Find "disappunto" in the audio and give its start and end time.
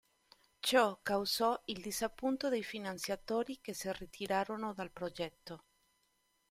1.79-2.49